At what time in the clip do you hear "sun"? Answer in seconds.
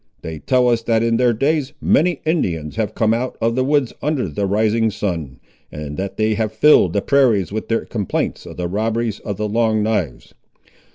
4.89-5.39